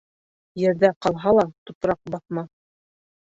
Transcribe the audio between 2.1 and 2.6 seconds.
баҫмаҫ.